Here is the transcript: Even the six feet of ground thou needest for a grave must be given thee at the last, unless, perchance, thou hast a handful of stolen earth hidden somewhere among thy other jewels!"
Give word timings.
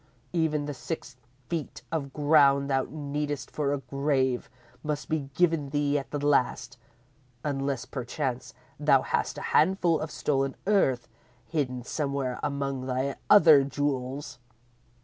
Even 0.33 0.65
the 0.65 0.73
six 0.73 1.15
feet 1.47 1.83
of 1.91 2.11
ground 2.11 2.71
thou 2.71 2.87
needest 2.89 3.51
for 3.51 3.71
a 3.71 3.77
grave 3.77 4.49
must 4.81 5.09
be 5.09 5.29
given 5.35 5.69
thee 5.69 5.99
at 5.99 6.09
the 6.09 6.25
last, 6.25 6.79
unless, 7.43 7.85
perchance, 7.85 8.55
thou 8.79 9.03
hast 9.03 9.37
a 9.37 9.41
handful 9.53 9.99
of 9.99 10.09
stolen 10.09 10.55
earth 10.65 11.07
hidden 11.45 11.83
somewhere 11.83 12.39
among 12.41 12.87
thy 12.87 13.15
other 13.29 13.63
jewels!" 13.63 14.39